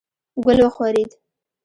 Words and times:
ګل 0.43 0.59
وښورېد. 0.65 1.11